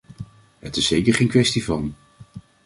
[0.59, 1.93] Het is zeker geen kwestie van“”.